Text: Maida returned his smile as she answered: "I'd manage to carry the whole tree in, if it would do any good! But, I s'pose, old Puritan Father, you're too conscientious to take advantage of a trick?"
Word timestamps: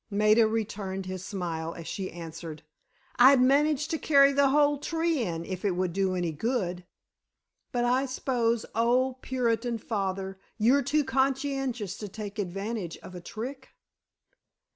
Maida 0.09 0.47
returned 0.47 1.05
his 1.05 1.23
smile 1.23 1.75
as 1.75 1.87
she 1.87 2.09
answered: 2.11 2.63
"I'd 3.17 3.39
manage 3.39 3.87
to 3.89 3.99
carry 3.99 4.31
the 4.33 4.49
whole 4.49 4.79
tree 4.79 5.19
in, 5.21 5.45
if 5.45 5.63
it 5.63 5.75
would 5.75 5.93
do 5.93 6.15
any 6.15 6.31
good! 6.31 6.87
But, 7.71 7.85
I 7.85 8.07
s'pose, 8.07 8.65
old 8.73 9.21
Puritan 9.21 9.77
Father, 9.77 10.39
you're 10.57 10.81
too 10.81 11.03
conscientious 11.03 11.95
to 11.99 12.07
take 12.07 12.39
advantage 12.39 12.97
of 13.03 13.13
a 13.13 13.21
trick?" 13.21 13.69